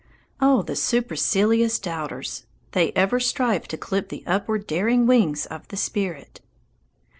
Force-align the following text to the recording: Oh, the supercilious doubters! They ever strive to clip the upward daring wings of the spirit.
Oh, 0.39 0.63
the 0.63 0.75
supercilious 0.75 1.77
doubters! 1.77 2.47
They 2.71 2.91
ever 2.93 3.19
strive 3.19 3.67
to 3.67 3.77
clip 3.77 4.09
the 4.09 4.23
upward 4.25 4.65
daring 4.65 5.05
wings 5.05 5.45
of 5.45 5.67
the 5.67 5.77
spirit. 5.77 6.41